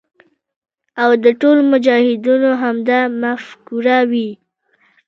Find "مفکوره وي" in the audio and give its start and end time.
3.21-4.29